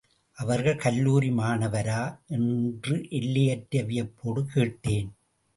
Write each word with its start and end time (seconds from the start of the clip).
அவர் 0.37 0.75
கல்லூரி 0.75 1.29
மாணவரா 1.31 2.01
என்று 2.27 2.95
எல்லையற்ற 3.09 3.83
வியப்போடு 3.83 4.43
கேட்டேன். 4.53 5.09